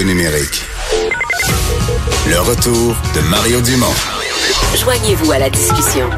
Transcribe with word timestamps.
numérique. 0.00 0.62
Le 2.26 2.40
retour 2.40 2.96
de 3.14 3.20
Mario 3.28 3.60
Dumont. 3.60 3.92
Joignez-vous 4.80 5.32
à 5.32 5.38
la 5.38 5.50
discussion. 5.50 6.08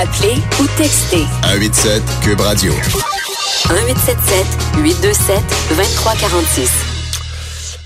Appelez 0.00 0.36
ou 0.58 0.66
textez 0.78 1.26
187 1.42 2.02
Cube 2.22 2.40
Radio. 2.40 2.72
1877 2.72 4.46
827 4.82 5.42
2346. 5.76 6.70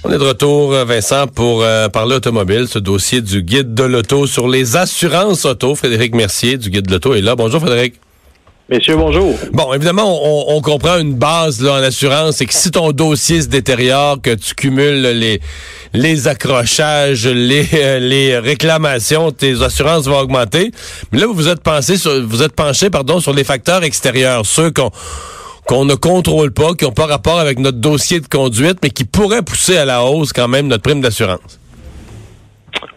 On 0.04 0.12
est 0.12 0.18
de 0.18 0.24
retour, 0.24 0.72
Vincent, 0.84 1.26
pour 1.26 1.62
euh, 1.62 1.88
parler 1.88 2.16
automobile, 2.16 2.66
ce 2.68 2.78
dossier 2.78 3.22
du 3.22 3.42
guide 3.42 3.74
de 3.74 3.84
l'auto 3.84 4.26
sur 4.26 4.48
les 4.48 4.76
assurances 4.76 5.44
auto. 5.46 5.74
Frédéric 5.74 6.14
Mercier 6.14 6.58
du 6.58 6.70
guide 6.70 6.86
de 6.86 6.92
l'auto 6.92 7.14
est 7.14 7.22
là. 7.22 7.34
Bonjour 7.34 7.60
Frédéric. 7.60 7.94
Messieurs, 8.68 8.96
bonjour. 8.96 9.34
Bon, 9.52 9.72
évidemment, 9.74 10.54
on, 10.54 10.60
comprend 10.62 10.96
une 10.98 11.14
base 11.14 11.60
là, 11.60 11.72
en 11.74 11.82
assurance, 11.82 12.36
c'est 12.36 12.46
que 12.46 12.54
si 12.54 12.70
ton 12.70 12.92
dossier 12.92 13.42
se 13.42 13.48
détériore, 13.48 14.20
que 14.22 14.34
tu 14.34 14.54
cumules 14.54 15.02
les, 15.02 15.40
les 15.92 16.28
accrochages, 16.28 17.26
les, 17.26 17.68
euh, 17.74 17.98
les 17.98 18.38
réclamations, 18.38 19.32
tes 19.32 19.62
assurances 19.62 20.06
vont 20.06 20.18
augmenter. 20.18 20.70
Mais 21.10 21.18
là, 21.18 21.26
vous 21.26 21.34
vous 21.34 21.48
êtes 21.48 21.60
penché, 21.60 22.88
pardon, 22.88 23.20
sur 23.20 23.34
les 23.34 23.44
facteurs 23.44 23.82
extérieurs, 23.82 24.46
ceux 24.46 24.70
qu'on 24.70 24.90
qu'on 25.66 25.84
ne 25.84 25.94
contrôle 25.94 26.52
pas, 26.52 26.74
qui 26.74 26.84
n'ont 26.84 26.92
pas 26.92 27.06
rapport 27.06 27.38
avec 27.38 27.58
notre 27.58 27.78
dossier 27.78 28.20
de 28.20 28.26
conduite, 28.26 28.78
mais 28.82 28.90
qui 28.90 29.04
pourraient 29.04 29.42
pousser 29.42 29.76
à 29.76 29.84
la 29.84 30.04
hausse 30.04 30.32
quand 30.32 30.48
même 30.48 30.66
notre 30.66 30.82
prime 30.82 31.00
d'assurance. 31.00 31.60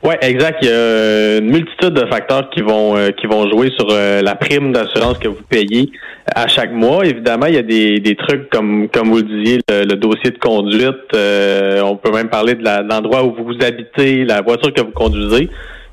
Oui, 0.03 0.13
exact. 0.21 0.59
Il 0.61 0.67
y 0.67 0.71
a 0.71 1.37
une 1.37 1.51
multitude 1.51 1.93
de 1.93 2.05
facteurs 2.07 2.49
qui 2.49 2.61
vont 2.61 2.95
euh, 2.95 3.09
qui 3.11 3.27
vont 3.27 3.49
jouer 3.49 3.71
sur 3.77 3.87
euh, 3.91 4.21
la 4.21 4.35
prime 4.35 4.71
d'assurance 4.71 5.17
que 5.19 5.27
vous 5.27 5.43
payez 5.49 5.91
à 6.33 6.47
chaque 6.47 6.71
mois. 6.71 7.05
Évidemment, 7.05 7.47
il 7.47 7.55
y 7.55 7.57
a 7.57 7.63
des, 7.63 7.99
des 7.99 8.15
trucs 8.15 8.49
comme 8.49 8.87
comme 8.89 9.09
vous 9.09 9.17
le 9.17 9.23
disiez, 9.23 9.59
le, 9.69 9.95
dossier 9.95 10.31
de 10.31 10.37
conduite. 10.37 11.13
Euh, 11.13 11.81
on 11.81 11.97
peut 11.97 12.11
même 12.11 12.29
parler 12.29 12.55
de 12.55 12.63
l'endroit 12.63 13.23
où 13.23 13.33
vous 13.33 13.55
habitez, 13.61 14.25
la 14.25 14.41
voiture 14.41 14.73
que 14.73 14.81
vous 14.81 14.91
conduisez. 14.91 15.49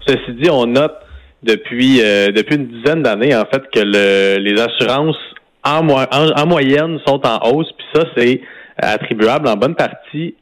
Ceci 0.06 0.32
dit, 0.40 0.50
on 0.50 0.66
note 0.66 0.94
depuis 1.42 1.98
depuis 1.98 2.56
une 2.56 2.68
dizaine 2.68 3.02
d'années 3.02 3.34
en 3.34 3.44
fait 3.44 3.62
que 3.72 3.80
le, 3.80 4.38
les 4.38 4.60
assurances 4.60 5.16
en, 5.64 5.86
en, 5.88 6.46
moyenne 6.46 6.98
sont 7.06 7.20
en 7.26 7.50
hausse, 7.50 7.70
puis 7.76 7.86
ça, 7.94 8.06
c'est 8.16 8.40
attribuable 8.78 9.48
en 9.48 9.56
bonne 9.56 9.74
partie 9.74 10.34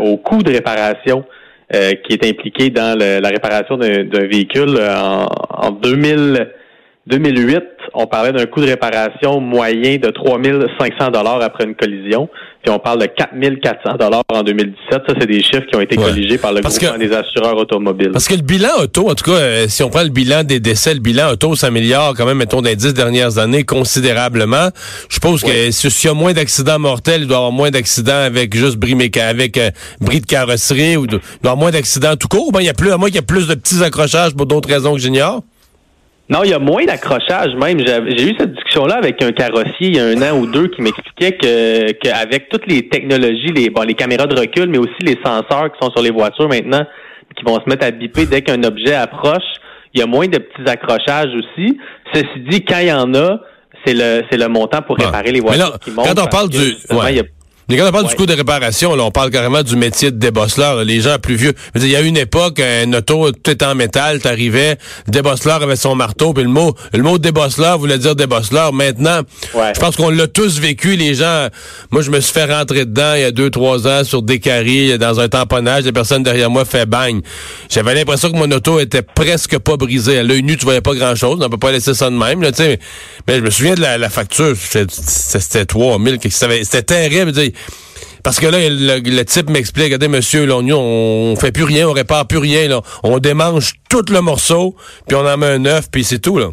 au 0.00 0.16
coût 0.16 0.42
de 0.42 0.52
réparation 0.52 1.24
euh, 1.24 1.37
qui 1.70 2.12
est 2.14 2.24
impliqué 2.24 2.70
dans 2.70 2.98
la 2.98 3.28
réparation 3.28 3.76
d'un 3.76 4.26
véhicule. 4.26 4.78
En, 4.80 5.26
en 5.50 5.70
2000, 5.70 6.48
2008, 7.08 7.62
on 7.94 8.06
parlait 8.06 8.32
d'un 8.32 8.44
coût 8.44 8.60
de 8.60 8.66
réparation 8.66 9.40
moyen 9.40 9.96
de 9.96 10.10
3500 10.10 11.10
dollars 11.10 11.40
après 11.40 11.64
une 11.64 11.74
collision, 11.74 12.28
puis 12.62 12.70
on 12.70 12.78
parle 12.78 13.00
de 13.00 13.06
4400 13.06 13.96
dollars 13.98 14.22
en 14.28 14.42
2017. 14.42 14.76
Ça, 14.90 15.14
c'est 15.18 15.26
des 15.26 15.42
chiffres 15.42 15.64
qui 15.70 15.76
ont 15.76 15.80
été 15.80 15.96
colligés 15.96 16.36
par 16.36 16.52
le 16.52 16.60
gouvernement 16.60 16.98
des 16.98 17.14
assureurs 17.14 17.56
automobiles. 17.56 18.10
Parce 18.12 18.28
que 18.28 18.34
le 18.34 18.42
bilan 18.42 18.68
auto, 18.82 19.08
en 19.08 19.14
tout 19.14 19.24
cas, 19.24 19.38
euh, 19.38 19.68
si 19.68 19.82
on 19.82 19.88
prend 19.88 20.02
le 20.02 20.10
bilan 20.10 20.44
des 20.44 20.60
décès, 20.60 20.92
le 20.92 21.00
bilan 21.00 21.32
auto 21.32 21.56
s'améliore 21.56 22.12
quand 22.14 22.26
même, 22.26 22.36
mettons, 22.36 22.60
dans 22.60 22.68
les 22.68 22.76
dix 22.76 22.92
dernières 22.92 23.38
années 23.38 23.64
considérablement. 23.64 24.68
Je 25.08 25.14
suppose 25.14 25.42
que 25.42 25.70
s'il 25.70 26.08
y 26.08 26.10
a 26.10 26.14
moins 26.14 26.34
d'accidents 26.34 26.78
mortels, 26.78 27.22
il 27.22 27.26
doit 27.26 27.36
y 27.36 27.38
avoir 27.38 27.52
moins 27.52 27.70
d'accidents 27.70 28.22
avec 28.22 28.54
juste 28.54 28.76
bris 28.76 28.98
avec 29.18 29.56
euh, 29.56 29.70
bris 30.02 30.20
de 30.20 30.26
carrosserie, 30.26 30.98
ou 30.98 31.04
il 31.04 31.10
doit 31.10 31.20
y 31.20 31.46
avoir 31.46 31.56
moins 31.56 31.70
d'accidents 31.70 32.16
tout 32.16 32.28
court. 32.28 32.52
Ben, 32.52 32.60
il 32.60 32.66
y 32.66 32.70
a 32.70 32.74
plus, 32.74 32.92
à 32.92 32.98
moins 32.98 33.08
qu'il 33.08 33.16
y 33.16 33.20
a 33.20 33.22
plus 33.22 33.48
de 33.48 33.54
petits 33.54 33.82
accrochages 33.82 34.34
pour 34.34 34.44
d'autres 34.44 34.68
raisons 34.68 34.92
que 34.92 35.00
j'ignore? 35.00 35.42
Non, 36.30 36.40
il 36.44 36.50
y 36.50 36.54
a 36.54 36.58
moins 36.58 36.84
d'accrochage 36.84 37.54
même. 37.54 37.78
J'ai 37.78 38.30
eu 38.30 38.34
cette 38.38 38.52
discussion-là 38.52 38.96
avec 38.96 39.22
un 39.22 39.32
carrossier 39.32 39.88
il 39.88 39.96
y 39.96 40.00
a 40.00 40.04
un 40.04 40.20
an 40.22 40.38
ou 40.38 40.46
deux 40.46 40.68
qui 40.68 40.82
m'expliquait 40.82 41.32
que 41.32 41.92
qu'avec 41.92 42.50
toutes 42.50 42.66
les 42.66 42.88
technologies, 42.88 43.52
les 43.54 43.70
bon, 43.70 43.82
les 43.82 43.94
caméras 43.94 44.26
de 44.26 44.38
recul, 44.38 44.68
mais 44.68 44.78
aussi 44.78 45.00
les 45.00 45.16
senseurs 45.24 45.72
qui 45.72 45.78
sont 45.80 45.90
sur 45.90 46.02
les 46.02 46.10
voitures 46.10 46.48
maintenant, 46.48 46.84
qui 47.34 47.44
vont 47.44 47.58
se 47.58 47.68
mettre 47.68 47.86
à 47.86 47.90
biper 47.90 48.26
dès 48.26 48.42
qu'un 48.42 48.62
objet 48.62 48.94
approche, 48.94 49.46
il 49.94 50.00
y 50.00 50.02
a 50.02 50.06
moins 50.06 50.28
de 50.28 50.36
petits 50.36 50.68
accrochages 50.68 51.34
aussi. 51.34 51.78
Ceci 52.12 52.40
dit, 52.50 52.62
quand 52.62 52.78
il 52.80 52.88
y 52.88 52.92
en 52.92 53.14
a, 53.14 53.40
c'est 53.86 53.94
le 53.94 54.22
c'est 54.30 54.38
le 54.38 54.48
montant 54.48 54.82
pour 54.82 54.98
réparer 54.98 55.32
les 55.32 55.40
voitures 55.40 55.78
qui 55.78 55.90
montent. 55.92 56.08
Quand 56.08 56.22
on 56.24 56.26
parle 56.26 56.50
du 56.50 56.58
mais 57.68 57.76
quand 57.76 57.86
on 57.86 57.92
parle 57.92 58.08
du 58.08 58.14
coût 58.14 58.24
de 58.24 58.32
réparation, 58.32 58.96
là, 58.96 59.04
on 59.04 59.10
parle 59.10 59.30
carrément 59.30 59.62
du 59.62 59.76
métier 59.76 60.10
de 60.10 60.16
débosseleur. 60.16 60.84
Les 60.84 61.00
gens 61.02 61.18
plus 61.18 61.34
vieux. 61.34 61.52
Il 61.74 61.86
y 61.86 61.96
a 61.96 62.00
une 62.00 62.16
époque, 62.16 62.60
un 62.60 62.90
auto, 62.94 63.30
tout 63.30 63.50
était 63.50 63.64
en 63.64 63.74
métal, 63.74 64.20
t'arrivais, 64.20 64.78
le 65.06 65.12
débosseleur 65.12 65.62
avait 65.62 65.76
son 65.76 65.94
marteau, 65.94 66.32
puis 66.32 66.44
le 66.44 66.48
mot, 66.48 66.74
le 66.94 67.02
mot 67.02 67.18
débosseleur 67.18 67.78
voulait 67.78 67.98
dire 67.98 68.16
débosseleur. 68.16 68.72
Maintenant, 68.72 69.20
je 69.54 69.80
pense 69.80 69.96
qu'on 69.96 70.08
l'a 70.08 70.26
tous 70.26 70.58
vécu, 70.58 70.96
les 70.96 71.14
gens. 71.14 71.48
Moi, 71.90 72.02
je 72.02 72.10
me 72.10 72.20
suis 72.20 72.32
fait 72.32 72.46
rentrer 72.46 72.86
dedans 72.86 73.14
il 73.14 73.20
y 73.20 73.24
a 73.24 73.32
deux, 73.32 73.50
trois 73.50 73.86
ans 73.86 74.02
sur 74.02 74.22
des 74.22 74.40
caries, 74.40 74.98
dans 74.98 75.20
un 75.20 75.28
tamponnage, 75.28 75.84
les 75.84 75.92
personnes 75.92 76.22
derrière 76.22 76.50
moi 76.50 76.64
fait 76.64 76.86
bang. 76.86 77.20
J'avais 77.68 77.94
l'impression 77.94 78.30
que 78.30 78.36
mon 78.36 78.50
auto 78.50 78.80
était 78.80 79.02
presque 79.02 79.58
pas 79.58 79.76
brisée. 79.76 80.18
À 80.18 80.22
l'œil 80.22 80.42
nu, 80.42 80.56
tu 80.56 80.64
voyais 80.64 80.80
pas 80.80 80.94
grand-chose. 80.94 81.38
On 81.42 81.48
peut 81.50 81.58
pas 81.58 81.72
laisser 81.72 81.92
ça 81.92 82.08
de 82.08 82.16
même, 82.16 82.42
là, 82.42 82.50
Mais 83.26 83.36
je 83.36 83.40
me 83.40 83.50
souviens 83.50 83.74
de 83.74 83.80
la, 83.80 84.08
facture. 84.08 84.54
C'était 84.56 85.66
3000, 85.66 86.18
c'était 86.22 86.82
terrible. 86.82 87.32
Parce 88.24 88.40
que 88.40 88.46
là, 88.46 88.58
le, 88.60 89.22
type 89.24 89.48
m'explique, 89.48 89.86
regardez, 89.86 90.08
monsieur, 90.08 90.44
l'oignon, 90.44 90.80
on 90.80 91.36
fait 91.36 91.52
plus 91.52 91.64
rien, 91.64 91.88
on 91.88 91.92
répare 91.92 92.26
plus 92.26 92.38
rien, 92.38 92.68
là. 92.68 92.80
On 93.02 93.18
démange 93.18 93.74
tout 93.88 94.04
le 94.10 94.20
morceau, 94.20 94.74
puis 95.06 95.16
on 95.16 95.26
en 95.26 95.36
met 95.36 95.46
un 95.46 95.64
œuf, 95.66 95.90
puis 95.90 96.04
c'est 96.04 96.18
tout, 96.18 96.38
là. 96.38 96.48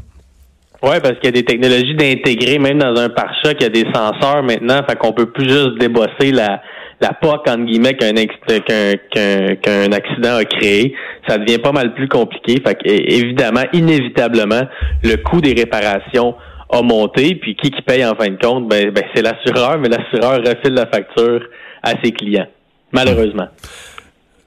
Oui, 0.83 0.97
parce 1.01 1.15
qu'il 1.15 1.25
y 1.25 1.27
a 1.29 1.31
des 1.31 1.44
technologies 1.44 1.95
d'intégrer, 1.95 2.59
même 2.59 2.77
dans 2.77 2.95
un 2.95 3.09
pare-choc, 3.09 3.55
il 3.59 3.63
y 3.63 3.65
a 3.65 3.69
des 3.69 3.85
senseurs 3.94 4.44
maintenant, 4.44 4.81
fait 4.88 4.95
qu'on 4.95 5.13
peut 5.13 5.31
plus 5.31 5.49
juste 5.49 5.79
débosser 5.79 6.31
la, 6.31 6.61
la 7.01 7.11
entre 7.21 7.65
guillemets, 7.65 7.95
qu'un 7.95 8.13
qu'un 8.13 9.91
accident 9.91 10.35
a 10.35 10.45
créé. 10.45 10.95
Ça 11.27 11.38
devient 11.38 11.57
pas 11.57 11.71
mal 11.71 11.94
plus 11.94 12.07
compliqué. 12.07 12.61
Fait 12.65 12.77
évidemment, 12.85 13.63
inévitablement, 13.73 14.61
le 15.03 15.15
coût 15.17 15.41
des 15.41 15.53
réparations 15.53 16.35
a 16.69 16.81
monté, 16.81 17.35
puis 17.35 17.55
qui 17.55 17.71
qui 17.71 17.81
paye 17.81 18.05
en 18.05 18.15
fin 18.15 18.29
de 18.29 18.37
compte? 18.37 18.67
Ben, 18.67 18.91
ben 18.91 19.03
c'est 19.13 19.21
l'assureur, 19.21 19.77
mais 19.79 19.89
l'assureur 19.89 20.39
refile 20.39 20.73
la 20.73 20.87
facture 20.87 21.41
à 21.83 21.93
ses 22.03 22.11
clients, 22.11 22.47
malheureusement. 22.91 23.47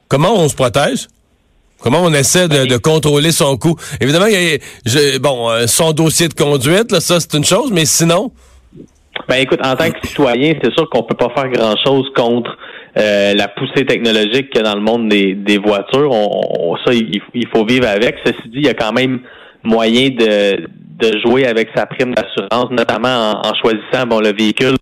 Comment 0.07 0.33
on 0.35 0.49
se 0.49 0.55
protège? 0.55 1.07
Comment 1.81 2.01
on 2.03 2.13
essaie 2.13 2.49
de, 2.49 2.77
contrôler 2.77 3.31
son 3.31 3.55
coût? 3.55 3.75
Évidemment, 4.01 4.25
il 4.25 4.33
y 4.33 4.55
a, 4.55 5.19
bon, 5.19 5.49
euh, 5.49 5.65
son 5.67 5.93
dossier 5.93 6.27
de 6.27 6.33
conduite, 6.33 6.91
là, 6.91 6.99
ça 6.99 7.19
c'est 7.19 7.33
une 7.35 7.45
chose, 7.45 7.71
mais 7.71 7.85
sinon? 7.85 8.31
Ben 9.27 9.37
écoute, 9.37 9.59
en 9.63 9.75
tant 9.75 9.89
que 9.89 10.05
citoyen, 10.05 10.55
c'est 10.61 10.73
sûr 10.73 10.89
qu'on 10.89 11.03
peut 11.03 11.15
pas 11.15 11.29
faire 11.29 11.49
grand-chose 11.49 12.09
contre 12.15 12.57
euh, 12.97 13.33
la 13.33 13.47
poussée 13.47 13.85
technologique 13.85 14.49
qu'il 14.49 14.61
y 14.61 14.65
a 14.65 14.69
dans 14.69 14.75
le 14.75 14.81
monde 14.81 15.09
des, 15.09 15.57
voitures. 15.57 16.11
On, 16.11 16.75
ça, 16.85 16.93
il, 16.93 17.21
il, 17.33 17.47
faut 17.47 17.65
vivre 17.65 17.87
avec. 17.87 18.15
Ceci 18.25 18.49
dit, 18.49 18.57
il 18.57 18.65
y 18.65 18.69
a 18.69 18.73
quand 18.73 18.91
même 18.91 19.21
moyen 19.63 20.09
de, 20.09 20.67
de 20.99 21.17
jouer 21.19 21.47
avec 21.47 21.69
sa 21.75 21.85
prime 21.85 22.13
d'assurance, 22.13 22.69
notamment 22.71 23.41
en, 23.43 23.53
choisissant 23.55 24.05
bon 24.07 24.19
le 24.19 24.33
véhicule 24.33 24.75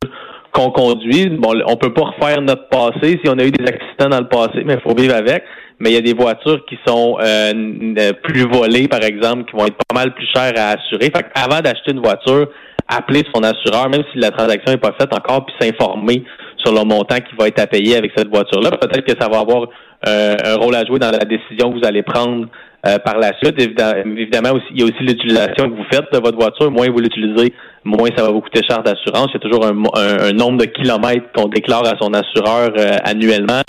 qu'on 0.51 0.71
conduit. 0.71 1.29
Bon, 1.29 1.53
on 1.67 1.75
peut 1.75 1.93
pas 1.93 2.05
refaire 2.05 2.41
notre 2.41 2.67
passé 2.69 3.19
si 3.23 3.29
on 3.29 3.37
a 3.37 3.43
eu 3.43 3.51
des 3.51 3.65
accidents 3.65 4.09
dans 4.09 4.19
le 4.19 4.27
passé, 4.27 4.63
mais 4.65 4.75
il 4.75 4.81
faut 4.81 4.95
vivre 4.95 5.15
avec. 5.15 5.43
Mais 5.79 5.91
il 5.91 5.93
y 5.93 5.97
a 5.97 6.01
des 6.01 6.15
voitures 6.15 6.65
qui 6.65 6.77
sont 6.87 7.17
euh, 7.21 8.13
plus 8.23 8.47
volées, 8.49 8.87
par 8.87 9.03
exemple, 9.03 9.45
qui 9.45 9.55
vont 9.55 9.67
être 9.67 9.77
pas 9.87 9.93
mal 9.93 10.13
plus 10.15 10.27
chères 10.33 10.53
à 10.57 10.71
assurer. 10.71 11.11
Fait 11.15 11.25
avant 11.35 11.61
d'acheter 11.61 11.91
une 11.91 12.01
voiture, 12.01 12.47
appeler 12.87 13.21
son 13.31 13.43
assureur, 13.43 13.87
même 13.89 14.01
si 14.11 14.17
la 14.17 14.31
transaction 14.31 14.71
n'est 14.71 14.79
pas 14.79 14.95
faite 14.99 15.13
encore, 15.13 15.45
puis 15.45 15.53
s'informer 15.59 16.23
sur 16.63 16.73
le 16.73 16.83
montant 16.83 17.17
qui 17.17 17.35
va 17.37 17.47
être 17.47 17.59
à 17.59 17.67
payer 17.67 17.95
avec 17.95 18.11
cette 18.17 18.29
voiture-là. 18.29 18.71
Peut-être 18.71 19.05
que 19.05 19.13
ça 19.21 19.29
va 19.29 19.41
avoir 19.41 19.67
euh, 20.07 20.35
un 20.43 20.55
rôle 20.55 20.75
à 20.75 20.83
jouer 20.83 20.97
dans 20.97 21.11
la 21.11 21.25
décision 21.25 21.71
que 21.71 21.79
vous 21.79 21.85
allez 21.85 22.01
prendre 22.01 22.47
euh, 22.85 22.99
par 22.99 23.17
la 23.17 23.31
suite. 23.41 23.59
Évidemment, 23.59 24.59
il 24.69 24.79
y 24.79 24.83
a 24.83 24.85
aussi 24.85 25.01
l'utilisation 25.01 25.69
que 25.69 25.75
vous 25.75 25.85
faites 25.91 26.13
de 26.13 26.19
votre 26.19 26.37
voiture. 26.37 26.69
Moins 26.69 26.87
vous 26.89 26.99
l'utilisez, 26.99 27.51
moins 27.83 28.09
ça 28.15 28.23
va 28.23 28.29
vous 28.29 28.41
coûter 28.41 28.61
cher 28.69 28.83
d'assurance. 28.83 29.29
Il 29.29 29.33
y 29.33 29.37
a 29.37 29.39
toujours 29.39 29.65
un, 29.65 30.31
nombre 30.33 30.59
de 30.59 30.65
kilomètres 30.65 31.25
qu'on 31.35 31.47
déclare 31.47 31.85
à 31.87 31.97
son 31.99 32.13
assureur 32.13 32.69
euh, 32.77 32.97
annuellement. 33.03 33.63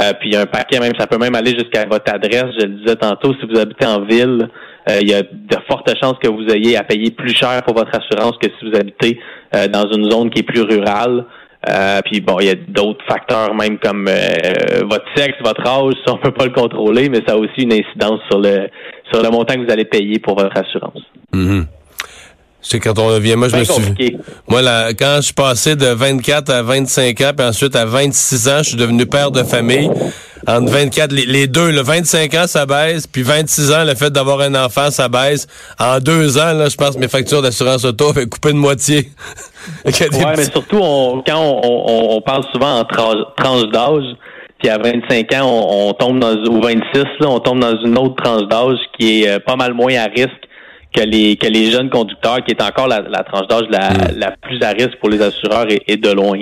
Euh, 0.00 0.12
puis 0.18 0.34
un 0.34 0.46
paquet 0.46 0.80
même, 0.80 0.94
ça 0.98 1.06
peut 1.06 1.18
même 1.18 1.34
aller 1.34 1.50
jusqu'à 1.50 1.84
votre 1.84 2.10
adresse. 2.10 2.46
Je 2.58 2.64
le 2.64 2.72
disais 2.78 2.96
tantôt, 2.96 3.34
si 3.34 3.46
vous 3.46 3.60
habitez 3.60 3.86
en 3.86 4.00
ville, 4.00 4.48
il 4.88 5.08
y 5.08 5.14
a 5.14 5.22
de 5.22 5.56
fortes 5.70 5.92
chances 6.02 6.16
que 6.20 6.28
vous 6.28 6.46
ayez 6.52 6.76
à 6.76 6.82
payer 6.82 7.10
plus 7.10 7.36
cher 7.36 7.62
pour 7.64 7.76
votre 7.76 7.92
assurance 7.94 8.32
que 8.42 8.48
si 8.48 8.68
vous 8.68 8.76
habitez 8.76 9.20
dans 9.70 9.92
une 9.92 10.10
zone 10.10 10.30
qui 10.30 10.40
est 10.40 10.42
plus 10.42 10.62
rurale. 10.62 11.24
Euh, 11.68 12.00
puis 12.04 12.20
bon, 12.20 12.38
il 12.40 12.46
y 12.46 12.50
a 12.50 12.54
d'autres 12.54 13.04
facteurs, 13.06 13.54
même 13.54 13.78
comme 13.78 14.08
euh, 14.08 14.82
votre 14.82 15.04
sexe, 15.14 15.36
votre 15.44 15.64
âge, 15.66 15.94
ça 16.04 16.12
on 16.12 16.18
peut 16.18 16.32
pas 16.32 16.46
le 16.46 16.52
contrôler, 16.52 17.08
mais 17.08 17.20
ça 17.26 17.34
a 17.34 17.36
aussi 17.36 17.62
une 17.62 17.72
incidence 17.72 18.20
sur 18.28 18.40
le 18.40 18.68
sur 19.12 19.22
le 19.22 19.30
montant 19.30 19.54
que 19.54 19.64
vous 19.64 19.70
allez 19.70 19.84
payer 19.84 20.18
pour 20.18 20.36
votre 20.36 20.56
assurance. 20.56 21.02
Mm-hmm. 21.32 21.64
C'est 22.62 22.78
quand 22.78 22.98
on 22.98 23.08
revient. 23.08 23.34
Moi, 23.36 23.48
je 23.48 23.56
me 23.56 23.64
suis. 23.64 24.16
Moi, 24.48 24.62
là, 24.62 24.94
quand 24.94 25.16
je 25.16 25.22
suis 25.22 25.34
passé 25.34 25.74
de 25.74 25.86
24 25.86 26.50
à 26.50 26.62
25 26.62 27.20
ans, 27.20 27.32
puis 27.36 27.46
ensuite 27.46 27.74
à 27.74 27.84
26 27.84 28.48
ans, 28.48 28.58
je 28.58 28.70
suis 28.70 28.76
devenu 28.76 29.04
père 29.04 29.32
de 29.32 29.42
famille. 29.42 29.90
Entre 30.46 30.72
24, 30.72 31.12
les, 31.12 31.46
deux, 31.46 31.70
le 31.70 31.82
25 31.82 32.34
ans, 32.34 32.46
ça 32.46 32.66
baisse, 32.66 33.06
puis 33.06 33.22
26 33.22 33.72
ans, 33.72 33.84
le 33.84 33.94
fait 33.94 34.10
d'avoir 34.10 34.40
un 34.40 34.54
enfant, 34.54 34.90
ça 34.90 35.08
baisse. 35.08 35.46
En 35.78 35.98
deux 36.00 36.38
ans, 36.38 36.52
là, 36.52 36.68
je 36.68 36.76
pense 36.76 36.96
que 36.96 37.00
mes 37.00 37.08
factures 37.08 37.42
d'assurance 37.42 37.84
auto 37.84 38.08
avaient 38.08 38.26
coupé 38.26 38.52
de 38.52 38.58
moitié. 38.58 39.10
oui, 39.84 39.92
mais 40.36 40.44
surtout, 40.44 40.80
quand 41.26 41.60
on, 41.62 42.20
parle 42.22 42.44
souvent 42.52 42.80
en 42.80 42.84
tranche 42.84 43.68
d'âge, 43.72 44.16
puis 44.58 44.68
à 44.68 44.78
25 44.78 45.32
ans, 45.34 45.66
on, 45.70 45.92
tombe 45.92 46.18
dans, 46.18 46.34
ou 46.34 46.60
26, 46.60 47.04
là, 47.20 47.28
on 47.28 47.38
tombe 47.38 47.60
dans 47.60 47.80
une 47.84 47.98
autre 47.98 48.16
tranche 48.16 48.48
d'âge 48.48 48.78
qui 48.98 49.22
est 49.22 49.28
euh, 49.28 49.38
pas 49.38 49.56
mal 49.56 49.74
moins 49.74 49.94
à 49.96 50.04
risque 50.04 50.30
que 50.94 51.02
les 51.02 51.36
que 51.36 51.46
les 51.46 51.70
jeunes 51.70 51.88
conducteurs, 51.88 52.44
qui 52.44 52.52
est 52.52 52.62
encore 52.62 52.86
la, 52.86 53.00
tranche 53.24 53.48
d'âge 53.48 53.64
la, 53.70 53.90
mm. 53.90 54.18
la, 54.18 54.30
plus 54.32 54.62
à 54.62 54.70
risque 54.70 54.98
pour 55.00 55.08
les 55.08 55.20
assureurs 55.22 55.66
et, 55.68 55.96
de 55.96 56.10
loin. 56.10 56.38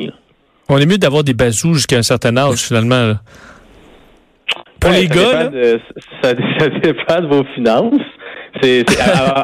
On 0.68 0.78
est 0.78 0.86
mieux 0.86 0.98
d'avoir 0.98 1.24
des 1.24 1.34
bazous 1.34 1.74
jusqu'à 1.74 1.96
un 1.96 2.02
certain 2.02 2.36
âge, 2.36 2.58
finalement. 2.58 3.14
Pour 4.80 4.90
les 4.90 5.08
gars, 5.08 5.50
ça, 6.22 6.34
dépend 6.34 7.20
de 7.20 7.26
vos 7.26 7.44
finances. 7.54 8.02
C'est, 8.60 8.84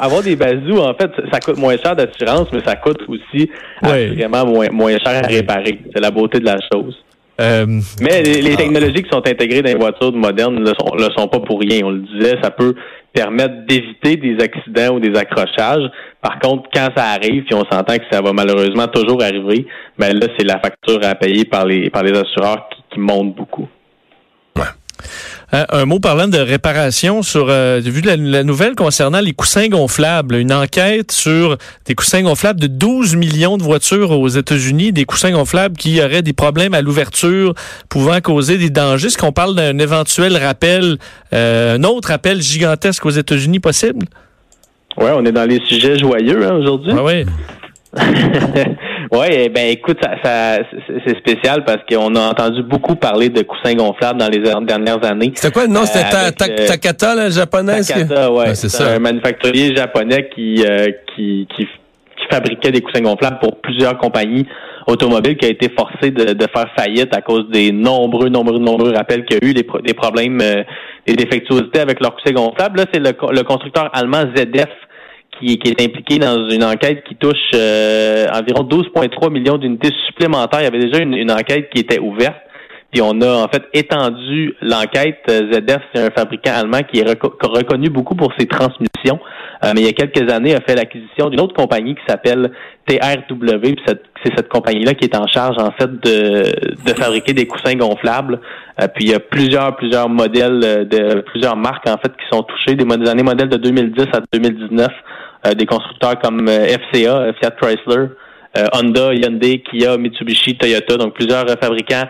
avoir 0.01 0.23
des 0.23 0.35
bazous, 0.35 0.81
en 0.81 0.95
fait, 0.95 1.11
ça 1.33 1.39
coûte 1.39 1.59
moins 1.59 1.77
cher 1.77 1.95
d'assurance, 1.95 2.49
mais 2.53 2.61
ça 2.65 2.77
coûte 2.77 3.03
aussi 3.09 3.51
vraiment 3.83 4.45
moins, 4.47 4.69
moins 4.71 4.99
cher 4.99 5.23
à 5.23 5.27
réparer. 5.27 5.81
C'est 5.95 6.01
la 6.01 6.11
beauté 6.11 6.41
de 6.41 6.45
la 6.45 6.59
chose. 6.73 6.97
Euh, 7.39 7.67
mais 8.01 8.23
les, 8.23 8.57
technologies 8.57 9.03
qui 9.03 9.11
sont 9.11 9.27
intégrées 9.27 9.61
dans 9.61 9.69
les 9.69 9.79
voitures 9.79 10.13
modernes 10.13 10.59
ne 10.59 10.73
sont, 10.73 10.95
le 10.97 11.09
sont 11.17 11.29
pas 11.29 11.41
pour 11.41 11.61
rien. 11.61 11.81
On 11.85 11.91
le 11.91 12.01
disait, 12.01 12.37
ça 12.43 12.51
peut 12.51 12.75
permettre 13.13 13.67
d'éviter 13.67 14.17
des 14.17 14.43
accidents 14.43 14.97
ou 14.97 15.01
des 15.01 15.17
accrochages. 15.19 15.91
Par 16.23 16.39
contre, 16.39 16.69
quand 16.73 16.89
ça 16.97 17.05
arrive, 17.05 17.45
puis 17.45 17.55
on 17.55 17.65
s'entend 17.71 17.97
que 17.97 18.05
ça 18.11 18.23
va 18.23 18.33
malheureusement 18.33 18.87
toujours 18.89 19.23
arriver, 19.23 19.67
ben 19.99 20.15
là, 20.19 20.29
c'est 20.39 20.47
la 20.47 20.59
facture 20.61 21.01
à 21.03 21.15
payer 21.15 21.45
par 21.45 21.67
les 21.67 21.91
par 21.91 22.03
les 22.03 22.19
assureurs 22.19 22.69
qui, 22.71 22.95
qui 22.95 23.01
monte 23.01 23.35
beaucoup. 23.35 23.69
Euh, 25.55 25.65
un 25.71 25.85
mot 25.85 26.01
parlant 26.01 26.27
de 26.27 26.39
réparation 26.39 27.23
sur, 27.23 27.47
euh, 27.49 27.81
vu 27.83 28.01
la, 28.01 28.17
nouvelle 28.43 28.75
concernant 28.75 29.21
les 29.21 29.33
coussins 29.33 29.69
gonflables, 29.69 30.35
une 30.35 30.53
enquête 30.53 31.13
sur 31.13 31.57
des 31.85 31.95
coussins 31.95 32.23
gonflables 32.23 32.59
de 32.61 32.67
12 32.67 33.15
millions 33.15 33.57
de 33.57 33.63
voitures 33.63 34.11
aux 34.11 34.29
États-Unis, 34.29 34.93
des 34.93 35.05
coussins 35.05 35.31
gonflables 35.31 35.77
qui 35.77 36.03
auraient 36.03 36.23
des 36.23 36.33
problèmes 36.33 36.75
à 36.75 36.83
l'ouverture, 36.83 37.55
pouvant 37.89 38.21
causer 38.21 38.59
des 38.59 38.71
dangers. 38.71 39.07
Est-ce 39.07 39.19
qu'on 39.19 39.33
parle 39.33 39.55
d'un 39.55 39.79
éventuel 39.79 40.37
rappel, 40.37 40.97
euh, 41.33 41.77
un 41.77 41.85
autre 41.85 42.09
rappel 42.09 42.43
gigantesque 42.43 43.07
aux 43.07 43.11
États-Unis 43.11 43.61
possible? 43.61 44.07
Oui, 44.97 45.11
on 45.15 45.25
est 45.25 45.33
dans 45.33 45.49
les 45.49 45.61
sujets 45.67 45.99
joyeux 45.99 46.45
hein, 46.45 46.55
aujourd'hui. 46.55 46.93
Ah 46.97 47.05
oui. 47.05 47.25
Oui, 49.13 49.27
eh 49.31 49.49
ben 49.49 49.69
écoute, 49.69 49.99
ça, 50.23 50.59
c'est 51.07 51.17
spécial 51.19 51.65
parce 51.65 51.79
qu'on 51.89 52.15
a 52.17 52.31
entendu 52.31 52.63
beaucoup 52.63 52.97
parler 52.97 53.29
de 53.29 53.43
coussins 53.43 53.75
gonflables 53.75 54.19
dans 54.19 54.29
les 54.29 54.39
dernières 54.39 55.05
années. 55.05 55.33
C'était 55.35 55.53
quoi? 55.53 55.67
Non, 55.67 55.85
c'était 55.85 56.05
euh, 56.15 56.29
euh, 56.29 56.67
Takata, 56.67 57.15
le 57.15 57.31
japonais? 57.31 57.83
Takata, 57.83 58.33
ouais. 58.33 58.55
c'est 58.55 58.69
ça. 58.69 58.95
un 58.95 58.99
manufacturier 58.99 59.75
japonais 59.75 60.29
qui, 60.35 60.65
euh, 60.67 60.89
qui, 61.15 61.47
qui, 61.57 61.67
fabriquait 62.29 62.73
des 62.73 62.81
coussins 62.81 63.03
gonflables 63.03 63.39
pour 63.39 63.61
plusieurs 63.61 63.97
compagnies 63.99 64.49
automobiles 64.89 65.37
qui 65.37 65.47
a 65.47 65.49
été 65.49 65.69
forcé 65.69 66.11
de, 66.11 66.33
de 66.33 66.47
faire 66.53 66.67
faillite 66.77 67.15
à 67.15 67.21
cause 67.21 67.49
des 67.51 67.71
nombreux, 67.71 68.29
nombreux, 68.29 68.59
nombreux 68.59 68.93
rappels 68.93 69.25
qu'il 69.25 69.39
y 69.41 69.47
a 69.47 69.49
eu, 69.49 69.55
des, 69.55 69.65
des 69.85 69.95
problèmes, 69.95 70.43
des 71.07 71.15
défectuosités 71.15 71.79
avec 71.79 72.01
leurs 72.01 72.17
coussins 72.17 72.33
gonflables. 72.35 72.79
Là, 72.79 72.87
c'est 72.93 72.99
le, 72.99 73.13
le 73.31 73.43
constructeur 73.45 73.91
allemand 73.93 74.25
ZF 74.37 74.67
qui, 75.41 75.59
est 75.65 75.83
impliqué 75.83 76.19
dans 76.19 76.49
une 76.49 76.65
enquête 76.65 77.05
qui 77.05 77.15
touche 77.17 77.37
euh, 77.55 78.27
environ 78.33 78.65
12,3 78.65 79.31
millions 79.31 79.59
d'unités 79.59 79.91
supplémentaires. 80.07 80.61
Il 80.61 80.65
y 80.65 80.67
avait 80.67 80.79
déjà 80.79 81.03
une, 81.03 81.31
enquête 81.31 81.71
qui 81.71 81.81
était 81.81 81.99
ouverte. 81.99 82.37
Puis 82.93 83.03
on 83.03 83.21
a 83.21 83.45
en 83.45 83.49
fait 83.49 83.65
étendu 83.75 84.55
l'enquête. 84.63 85.21
Euh, 85.29 85.53
ZF, 85.53 85.83
c'est 85.95 86.03
un 86.07 86.11
fabricant 86.11 86.53
allemand 86.55 86.81
qui 86.91 87.01
est 87.01 87.05
reconnu 87.05 87.91
beaucoup 87.91 88.15
pour 88.15 88.33
ses 88.39 88.47
transmissions. 88.47 89.19
Euh, 89.65 89.73
mais 89.75 89.81
il 89.81 89.87
y 89.87 89.89
a 89.89 89.93
quelques 89.93 90.31
années, 90.33 90.55
a 90.55 90.61
fait 90.61 90.77
l'acquisition 90.77 91.29
d'une 91.29 91.41
autre 91.41 91.55
compagnie 91.55 91.95
qui 91.95 92.03
s'appelle 92.07 92.53
TRW. 92.87 93.75
c'est 93.87 94.37
cette 94.37 94.49
compagnie-là 94.49 94.95
qui 94.95 95.05
est 95.05 95.17
en 95.17 95.27
charge 95.27 95.57
en 95.59 95.73
fait 95.73 95.91
de, 95.91 96.43
de 96.85 96.95
fabriquer 96.97 97.33
des 97.33 97.47
coussins 97.47 97.75
gonflables. 97.75 98.41
puis 98.95 99.07
il 99.07 99.11
y 99.11 99.15
a 99.15 99.21
plusieurs, 99.21 99.75
plusieurs 99.77 100.09
modèles 100.09 100.87
de 100.89 101.21
plusieurs 101.23 101.57
marques 101.57 101.89
en 101.89 101.97
fait 101.97 102.13
qui 102.13 102.27
sont 102.31 102.43
touchées, 102.43 102.77
des, 102.77 102.85
des 102.85 103.11
années 103.11 103.23
modèles 103.23 103.49
de 103.49 103.57
2010 103.57 104.05
à 104.13 104.21
2019. 104.33 104.89
Euh, 105.47 105.55
des 105.55 105.67
constructeurs 105.67 106.19
comme 106.19 106.49
euh, 106.49 106.67
FCA, 106.67 107.17
euh, 107.17 107.33
Fiat 107.41 107.51
Chrysler, 107.53 108.07
Honda, 108.73 109.13
Hyundai, 109.13 109.63
Kia, 109.71 109.99
Mitsubishi, 109.99 110.57
Toyota, 110.57 110.97
donc 110.97 111.13
plusieurs 111.13 111.45
fabricants 111.61 112.05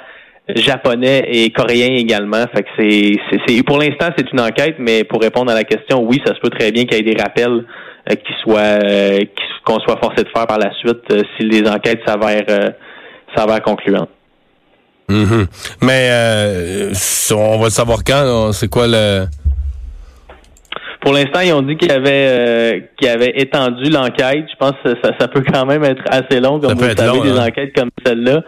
japonais 0.55 1.27
et 1.29 1.51
coréens 1.51 1.97
également. 1.97 2.45
Fait 2.55 2.63
que 2.63 2.69
c'est, 2.79 3.63
pour 3.65 3.79
l'instant 3.79 4.11
c'est 4.17 4.31
une 4.31 4.41
enquête, 4.41 4.77
mais 4.79 5.03
pour 5.03 5.21
répondre 5.21 5.51
à 5.51 5.55
la 5.55 5.65
question, 5.65 6.05
oui, 6.05 6.23
ça 6.25 6.37
se 6.37 6.41
peut 6.41 6.51
très 6.51 6.71
bien 6.71 6.85
qu'il 6.85 6.99
y 6.99 7.01
ait 7.01 7.15
des 7.15 7.21
rappels 7.21 7.65
qui 8.09 8.33
soient 8.45 8.79
qu'on 9.65 9.81
soit 9.81 9.99
forcé 10.01 10.23
de 10.23 10.29
faire 10.29 10.47
par 10.47 10.59
la 10.59 10.73
suite 10.75 11.13
si 11.37 11.47
les 11.47 11.69
enquêtes 11.69 12.03
s'avèrent 12.07 12.75
s'avèrent 13.35 13.63
concluantes. 13.63 14.11
Mm-hmm. 15.09 15.47
Mais 15.83 16.93
on 17.35 17.59
va 17.59 17.71
savoir 17.71 18.05
quand. 18.07 18.53
C'est 18.53 18.69
quoi 18.69 18.87
le 18.87 19.27
pour 21.07 21.15
l'instant, 21.15 21.39
ils 21.39 21.53
ont 21.53 21.63
dit 21.63 21.77
qu'ils 21.77 21.93
avaient, 21.93 22.27
euh, 22.27 22.81
avaient 23.09 23.35
étendu 23.37 23.91
l'enquête. 23.91 24.45
Je 24.51 24.57
pense 24.59 24.73
que 24.85 24.91
ça, 25.21 25.29
peut 25.29 25.45
quand 25.53 25.65
même 25.65 25.85
être 25.85 26.03
assez 26.11 26.41
long, 26.41 26.59
comme 26.59 26.73
vous 26.73 26.97
savez, 26.97 27.21
des 27.21 27.39
hein. 27.39 27.47
enquêtes 27.47 27.73
comme 27.77 27.91
celle-là. 28.05 28.43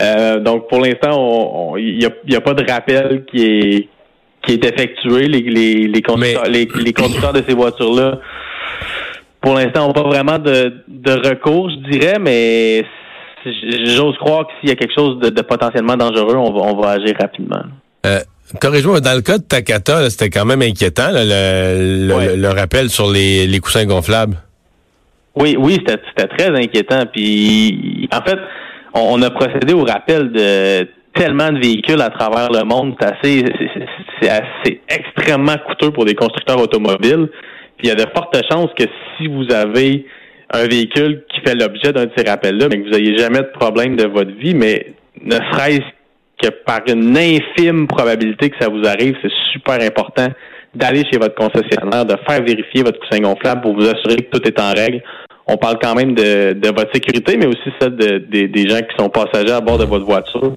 Euh, 0.00 0.38
donc, 0.38 0.68
pour 0.68 0.78
l'instant, 0.78 1.74
il 1.76 1.98
n'y 1.98 2.36
a, 2.36 2.40
pas 2.40 2.54
de 2.54 2.70
rappel 2.70 3.24
qui 3.24 3.44
est 3.44 3.88
qui 4.46 4.52
est 4.52 4.64
effectué. 4.64 5.26
Les, 5.26 5.40
les, 5.40 5.88
les, 5.88 6.02
conducteurs, 6.02 6.44
les, 6.44 6.92
conducteurs 6.92 7.32
de 7.32 7.42
ces 7.48 7.54
voitures-là, 7.54 8.20
pour 9.40 9.54
l'instant, 9.54 9.88
n'ont 9.88 9.92
pas 9.92 10.02
vraiment 10.02 10.38
de, 10.38 10.72
de 10.86 11.28
recours, 11.28 11.68
je 11.68 11.90
dirais, 11.90 12.18
mais 12.20 12.84
j'ose 13.44 14.16
croire 14.18 14.46
que 14.46 14.52
s'il 14.60 14.68
y 14.68 14.72
a 14.72 14.76
quelque 14.76 14.94
chose 14.94 15.18
de, 15.18 15.42
potentiellement 15.42 15.96
dangereux, 15.96 16.36
on 16.36 16.52
va, 16.52 16.60
on 16.60 16.80
va 16.80 16.90
agir 16.90 17.16
rapidement. 17.20 17.62
Euh, 18.06 18.20
Corrige-moi, 18.60 19.00
dans 19.00 19.14
le 19.14 19.22
cas 19.22 19.38
de 19.38 19.42
Takata, 19.42 20.08
c'était 20.10 20.30
quand 20.30 20.44
même 20.44 20.62
inquiétant, 20.62 21.08
le, 21.12 22.48
rappel 22.48 22.90
sur 22.90 23.10
les, 23.10 23.58
coussins 23.60 23.86
gonflables. 23.86 24.36
Oui, 25.34 25.56
oui, 25.58 25.78
c'était 25.86 26.28
très 26.28 26.50
inquiétant. 26.50 27.04
Puis, 27.12 28.08
en 28.12 28.22
fait, 28.22 28.38
on, 28.92 29.20
a 29.22 29.30
procédé 29.30 29.72
au 29.72 29.84
rappel 29.84 30.30
de 30.30 30.88
tellement 31.14 31.50
de 31.52 31.58
véhicules 31.58 32.00
à 32.00 32.10
travers 32.10 32.50
le 32.52 32.64
monde. 32.64 32.94
C'est 33.00 33.08
assez, 33.08 33.44
c'est 34.20 34.28
assez 34.28 34.80
extrêmement 34.88 35.56
coûteux 35.66 35.90
pour 35.90 36.04
des 36.04 36.14
constructeurs 36.14 36.60
automobiles. 36.60 37.28
Puis, 37.78 37.86
il 37.86 37.88
y 37.88 37.92
a 37.92 37.96
de 37.96 38.06
fortes 38.14 38.36
chances 38.50 38.70
que 38.78 38.84
si 39.16 39.26
vous 39.26 39.52
avez 39.52 40.06
un 40.50 40.66
véhicule 40.66 41.24
qui 41.32 41.40
fait 41.40 41.54
l'objet 41.54 41.92
d'un 41.92 42.04
de 42.04 42.12
ces 42.16 42.28
rappels-là, 42.28 42.68
mais 42.70 42.78
que 42.78 42.84
vous 42.84 42.96
n'ayez 42.96 43.18
jamais 43.18 43.40
de 43.40 43.50
problème 43.58 43.96
de 43.96 44.06
votre 44.06 44.32
vie, 44.32 44.54
mais 44.54 44.92
ne 45.22 45.36
serait-ce 45.36 45.93
que 46.42 46.48
par 46.64 46.80
une 46.88 47.16
infime 47.16 47.86
probabilité 47.86 48.50
que 48.50 48.56
ça 48.60 48.68
vous 48.68 48.86
arrive, 48.86 49.16
c'est 49.22 49.32
super 49.52 49.80
important 49.80 50.28
d'aller 50.74 51.04
chez 51.10 51.18
votre 51.18 51.34
concessionnaire, 51.34 52.04
de 52.04 52.16
faire 52.28 52.42
vérifier 52.42 52.82
votre 52.82 52.98
coussin 52.98 53.20
gonflable 53.20 53.62
pour 53.62 53.74
vous 53.74 53.86
assurer 53.86 54.16
que 54.16 54.36
tout 54.36 54.46
est 54.46 54.60
en 54.60 54.72
règle. 54.72 55.02
On 55.46 55.56
parle 55.56 55.78
quand 55.80 55.94
même 55.94 56.14
de, 56.14 56.68
votre 56.68 56.92
sécurité, 56.92 57.36
mais 57.36 57.46
aussi 57.46 57.70
celle 57.80 57.96
de, 57.96 58.18
des 58.18 58.68
gens 58.68 58.80
qui 58.80 58.96
sont 58.98 59.08
passagers 59.08 59.52
à 59.52 59.60
bord 59.60 59.78
de 59.78 59.84
votre 59.84 60.04
voiture. 60.04 60.54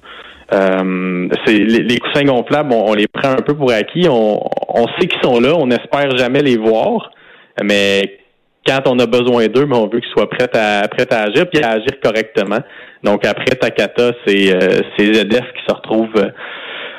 Euh, 0.52 1.28
les, 1.46 1.98
coussins 1.98 2.24
gonflables, 2.24 2.72
on, 2.72 2.94
les 2.94 3.06
prend 3.06 3.32
un 3.32 3.42
peu 3.42 3.54
pour 3.54 3.70
acquis. 3.70 4.08
On, 4.08 4.40
on 4.68 4.86
sait 4.98 5.06
qu'ils 5.06 5.22
sont 5.22 5.40
là, 5.40 5.54
on 5.56 5.66
n'espère 5.66 6.16
jamais 6.16 6.42
les 6.42 6.56
voir, 6.56 7.10
mais 7.62 8.18
quand 8.68 8.82
on 8.86 8.98
a 8.98 9.06
besoin 9.06 9.46
d'eux, 9.46 9.64
mais 9.66 9.76
on 9.76 9.88
veut 9.88 10.00
qu'ils 10.00 10.10
soient 10.10 10.28
prêts 10.28 10.50
à, 10.54 10.86
prêts 10.88 11.06
à 11.10 11.22
agir 11.22 11.48
puis 11.48 11.62
à 11.62 11.70
agir 11.70 11.98
correctement. 12.02 12.58
Donc 13.02 13.24
après 13.24 13.56
Takata, 13.56 14.12
c'est 14.26 14.54
euh, 14.54 14.82
ZF 14.98 15.46
qui 15.54 15.62
se 15.66 15.74
retrouvent 15.74 16.16
euh, 16.16 16.30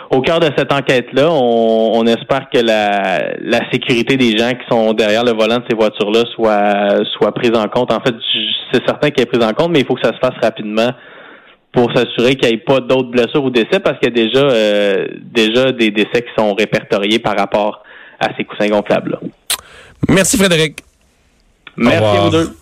au 0.10 0.22
cœur 0.22 0.40
de 0.40 0.50
cette 0.58 0.74
enquête-là. 0.74 1.30
On, 1.32 2.06
espère 2.08 2.50
que 2.52 2.60
la, 2.60 3.36
la 3.42 3.60
sécurité 3.72 4.18
des 4.18 4.36
gens 4.36 4.50
qui 4.52 4.66
sont 4.70 4.94
derrière 4.94 5.24
le 5.24 5.32
volant 5.34 5.58
de 5.58 5.66
ces 5.70 5.76
voitures-là 5.76 6.24
soit, 6.34 7.06
soit 7.18 7.32
prise 7.34 7.56
en 7.56 7.68
compte. 7.68 7.94
En 7.94 8.00
fait, 8.00 8.16
c'est 8.74 8.84
certain 8.88 9.12
qu'elle 9.12 9.24
est 9.24 9.32
prise 9.32 9.44
en 9.44 9.54
compte, 9.54 9.72
mais 9.72 9.82
il 9.82 9.86
faut 9.86 9.94
que 9.94 10.02
ça 10.02 10.14
se 10.14 10.20
fasse 10.20 10.38
rapidement 10.42 10.90
pour 11.72 11.92
s'assurer 11.96 12.36
qu'il 12.36 12.50
n'y 12.50 12.56
ait 12.56 12.64
pas 12.66 12.80
d'autres 12.80 13.12
blessures 13.12 13.44
ou 13.44 13.52
décès 13.52 13.80
parce 13.80 14.00
qu'il 14.00 14.10
y 14.10 14.20
a 14.20 14.26
déjà, 14.26 14.40
euh, 14.40 15.08
déjà 15.22 15.72
des 15.72 15.92
décès 15.92 16.24
qui 16.24 16.32
sont 16.36 16.56
répertoriés 16.56 17.20
par 17.20 17.38
rapport 17.38 17.84
à 18.20 18.30
ces 18.36 18.44
coussins 18.44 18.70
gonflables-là. 18.70 19.20
Merci 20.10 20.38
Frédéric. 20.38 20.89
Merci 21.80 22.18
à 22.18 22.22
vous 22.22 22.30
deux. 22.30 22.56